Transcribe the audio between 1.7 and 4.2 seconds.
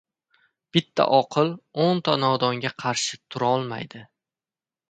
o‘nta nodonga qarshi turolmaydi.